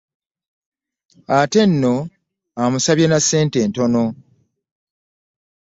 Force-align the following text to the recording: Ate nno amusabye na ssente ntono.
Ate 1.37 1.61
nno 1.69 1.93
amusabye 2.63 3.05
na 3.09 3.19
ssente 3.23 3.59
ntono. 3.69 4.03